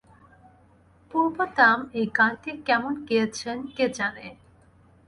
[1.11, 4.27] পূর্ব দাম এই গানটি কেমন গেয়েছেন কে জানে!